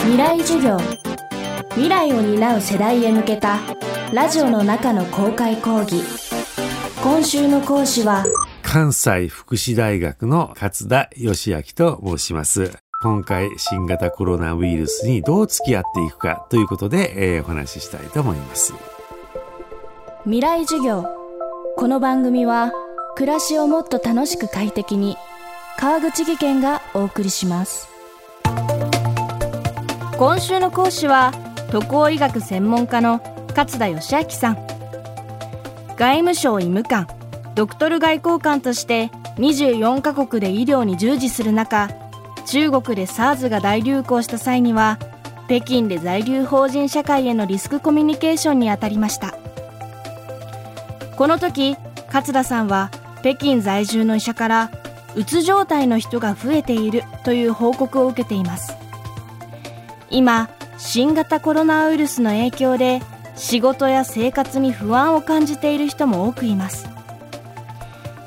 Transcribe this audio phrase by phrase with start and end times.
[0.00, 0.78] 未来授業。
[1.70, 3.58] 未来を担う世代へ向けた
[4.12, 6.02] ラジオの中の公開講義。
[7.02, 8.24] 今週の講師は
[8.62, 12.72] 関西福祉大学の勝田義明と申します。
[13.02, 18.74] 今回新型コロナウイルスにどう付き合っていくかということで、えー、お話ししたいと思います。
[20.24, 21.04] 未来授業。
[21.76, 22.72] この番組は
[23.14, 25.16] 暮らしをもっと楽しく快適に
[25.76, 27.87] 川口義賢がお送りします
[30.18, 31.32] 今週の講師は
[31.70, 33.20] 渡航医学専門家の
[33.56, 34.54] 勝田義明さん。
[35.96, 37.06] 外務省医務官
[37.54, 41.88] ドクトル外交官として24カ国で医療に従事する中
[42.46, 44.98] 中国で SARS が大流行した際には
[45.46, 49.36] 北京で在留邦人社会へのリスクコミュニケーションにあたりました。
[51.16, 51.76] この時
[52.08, 54.70] 勝田さんは北京在住の医者から
[55.14, 58.87] うつ状態の人が増えているという報告を受けています。
[60.10, 60.48] 今
[60.78, 63.02] 新型コロナウイルスの影響で
[63.36, 66.88] 仕事や生活に不安を感じている人も多くいます。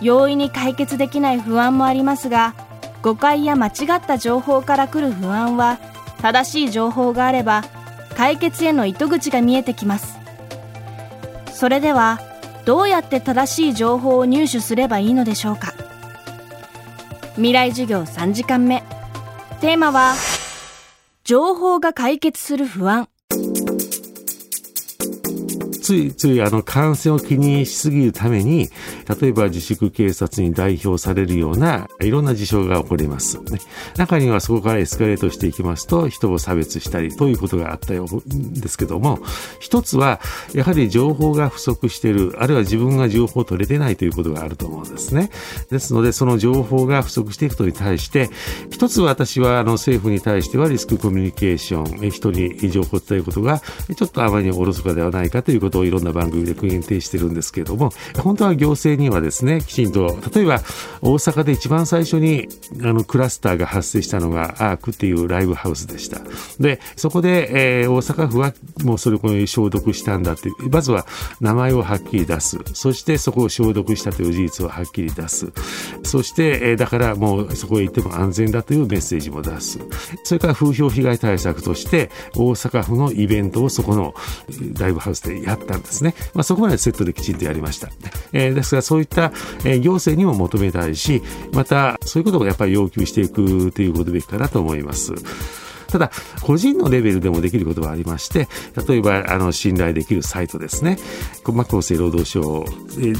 [0.00, 2.54] 容易に解決できない不安もありますが
[3.02, 5.78] 誤解や間違った情報から来る不安は
[6.20, 7.62] 正しい情報があれば
[8.16, 10.18] 解決への糸口が見えてきます。
[11.52, 12.20] それでは
[12.64, 15.74] どうやって正しい情報を入手すればいいのでしょうか。
[17.34, 18.82] 未来授業3時間目。
[19.60, 20.14] テーマは
[21.24, 23.08] 情報が解決する不安。
[25.84, 28.70] ついついあの感染を気にしすぎるために、
[29.20, 33.60] 例えば自粛警察に代表されるようないろんな事象が起こります、ね。
[33.98, 39.18] 中にはそこからエスカレートしていきますと、人を差別したりということがあったようですけども、
[39.60, 40.22] 一つは
[40.54, 45.28] やはり情報が不足している、あるいは自分が情報を取れてないということがあると思うんですね。
[45.70, 48.30] ですので、その情報が不足していくことに対して、
[48.70, 53.60] 一つ私はあの政府に対してはリスクコミュニケーション、人に情報を伝えることが
[53.94, 60.60] ちょっとあまりにおろそかではないかということをいろんな番組で限定してるんですけれども、本当は行政にはですね、きちんと、例えば
[61.02, 62.48] 大阪で一番最初に
[62.82, 66.20] あのクラスターが発生したのがアークっていうライブハウスでした。
[66.60, 68.54] で、そこで、えー、大阪府は
[68.84, 71.06] もうそれこに消毒したんだってまずは
[71.40, 72.58] 名前をはっきり出す。
[72.74, 75.52] そしてそこを消毒したという事実をはっきり出す。
[76.02, 79.78] そして、えー、だからもうそこへ行っても安全だというメッセージも出す。
[80.24, 84.14] それから風評被害対策として大阪府のイベントをそこの
[84.78, 86.14] ライブハウスでやったんですね。
[86.34, 87.90] まあ、そこまでセットできちんとやりました。
[88.32, 89.32] えー、ですからそういった、
[89.64, 95.12] えー、行政にも求めたいし、またそういうことをやっぱり要求していくということべきかなと思います。
[95.94, 96.10] ただ、
[96.42, 98.48] 個人のレベルでもできることはありまして、
[98.88, 100.98] 例えば、あの、信頼できるサイトですね。
[101.52, 102.64] ま、厚生労働省、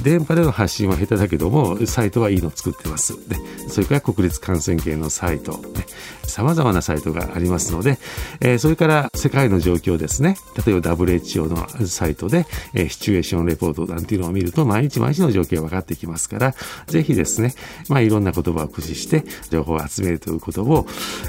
[0.03, 3.15] 電波での発信は下手だけども、サイトはいいの作ってます。
[3.29, 3.37] で、
[3.69, 5.84] それから国立感染研のサイト、ね、
[6.27, 7.99] 様々なサイトがありますので、
[8.41, 10.37] えー、それから世界の状況ですね。
[10.67, 16.55] 例えば WHO のサイトで、えー、シチュエーションレポートなんていうのを見ると、毎日毎日の状況が分かってきますから、
[16.87, 17.55] ぜひですね、
[17.89, 20.87] まあ、いろんな言葉を駆使して情報を集めるということを、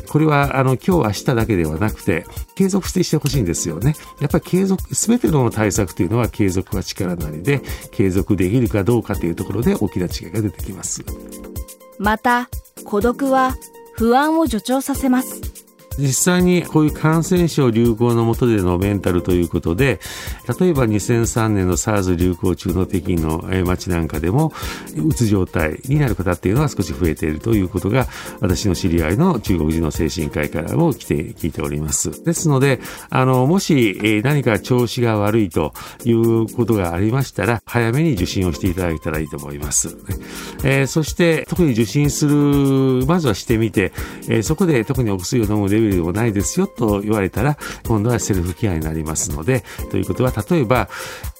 [0.07, 2.25] これは、あの、今日明日だけではなくて、
[2.55, 3.95] 継続してしてほしいんですよね。
[4.19, 7.61] やっぱり継続、すべての対策というのは継続は力なりで、
[7.91, 11.03] 継続できるかどうかというところで大きな違いが出てきます。
[11.99, 12.49] また、
[12.83, 13.55] 孤独は
[13.97, 15.64] 不安を助長させます。
[15.97, 19.99] 実際にこういう感染症流行の下でのメンタルということで、
[20.59, 24.53] 例えば2003年の SARS 流行中の北京の街なんかでも、
[25.05, 28.07] うつ状態になる方っていうのは少し増えているということが、
[28.41, 32.23] 私の知り合いの中国人の精神科医からも来て、聞いております。
[32.23, 32.79] ですので、
[33.09, 35.73] あの、もし何か調子が悪いと
[36.03, 39.97] いうことがありましたら、早めに受診をしていただけたらいいと思います。
[40.63, 43.91] えー、そして、特に受診する、まずはしてみて、
[44.27, 47.57] えー、そこで特にお薬を飲むレベルビルでもないですよと言われたら、
[47.87, 50.89] 今度はセルフケアになりますので、ということは、例えば、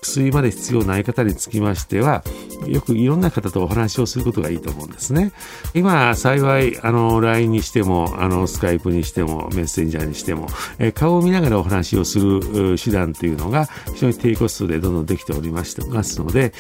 [0.06, 2.24] 薬まで必要ない方につきましては、
[2.68, 5.32] よくいろんな方とお話をすることがいいと思うんですね。
[5.74, 16.54] 今、幸い、あの、LINE にしても、あの、スカイプにしても、メッセンジャーにしても、え顔を見ながらお話をする手段というのが、非常に低コストでどんどんできておりましてますので、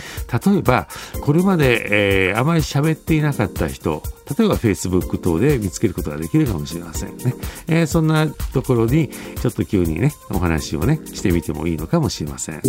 [0.45, 0.87] 例えば、
[1.21, 4.01] これまで、えー、あまり喋っていなかった人、
[4.37, 7.35] 例えば Facebook 等で見つけることができるかもしれませんね。
[7.67, 9.09] えー、そんなところに、
[9.41, 12.61] ちょっと急にね、お話をね、してみてもいいのかもしれません。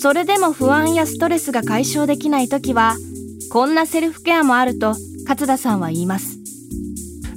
[0.00, 2.96] それでも不安やストレスが解消できない時は、
[3.50, 4.94] こんなセルフケアもあると
[5.26, 6.37] 勝田さんは言います。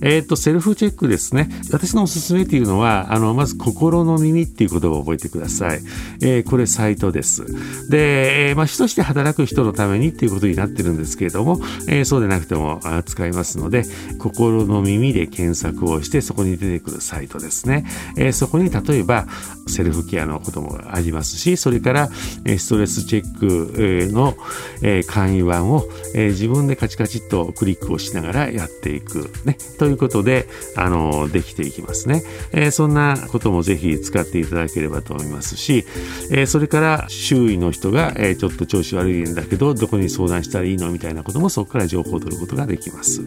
[0.01, 1.50] えっ、ー、と、セルフチェックですね。
[1.71, 5.81] 私のおすすめっていうのは、あの、まず心の耳っていう言葉を覚えてください。
[6.21, 7.45] えー、これサイトです。
[7.89, 13.83] で、えー、まあ、主として働く人のためにっていうことになってるんですけれども、えー、そうでなくても使いますので、
[14.19, 17.86] 心の耳で検索をして、そこに出てくるサイトですね。
[18.18, 19.27] えー、そこに例えば、
[19.68, 22.09] セルフケアのこともありますし、それから、
[22.45, 24.36] えストレスチェックの、
[24.81, 29.31] え簡易版を、え自分でカチカチっとクリックをしながらやっていく。
[29.45, 29.57] ね。
[29.77, 32.24] といういうことで、あの、できていきますね。
[32.52, 35.86] えそんなこともぜひ使っていただければと思いますし、
[36.32, 43.22] えそれから周囲の人が、えちょっと調子悪いんだけど、どこに相談したらいいのみたいなこともそこから情報を取ることができます。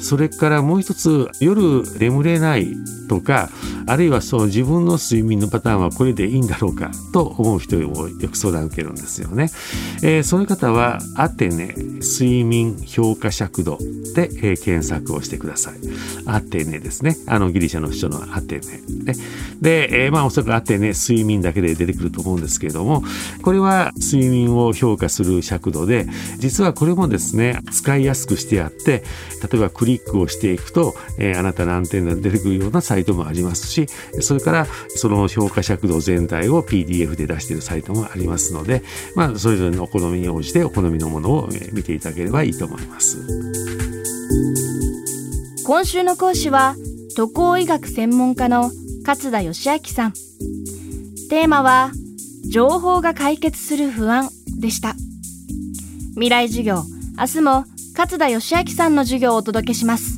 [0.00, 2.76] それからもう一つ、夜眠れない
[3.08, 3.50] とか、
[3.88, 9.50] あるいはそう自分の睡眠のパターンはこれでいいんだろうかと思う人もよく相談を受けるんですよね。
[10.02, 13.78] えー、そういう方はアテネ睡眠評価尺度
[14.14, 15.74] で、えー、検索をしてください。
[16.26, 17.16] アテネですね。
[17.26, 19.14] あのギリシャの人のアテネ。
[19.60, 23.02] で、えー、まあおそらくアテネ睡眠だけで出てくると思うんですけれども、
[23.42, 26.06] これは睡眠を評価する尺度で、
[26.38, 29.04] 実はこれもですね、使いやすくしてあって、
[29.50, 38.82] 例えばクリックをしていくと、えー、あなた何点で出てくるようなサイトもありますし、し、それからその評価尺度全体を PDF で出しているサイトもありますので、
[39.14, 43.18] まあ、それぞれのお好みに応じてお好みのものを見ていただければいいと思います。
[45.64, 46.76] 今週の講師は、
[47.14, 48.70] 渡航医学専門家の
[49.06, 50.12] 勝田義明さん。
[51.28, 51.92] テーマは、
[52.48, 54.94] 情報が解決する不安でした。
[56.12, 56.84] 未来授業、
[57.18, 57.64] 明日も
[57.96, 60.17] 勝田義明さんの授業をお届けします。